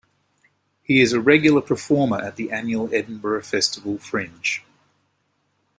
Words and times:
He 0.81 0.99
is 0.99 1.13
a 1.13 1.21
regular 1.21 1.61
performer 1.61 2.17
at 2.17 2.35
the 2.35 2.51
annual 2.51 2.91
Edinburgh 2.91 3.43
Festival 3.43 3.99
Fringe. 3.99 4.65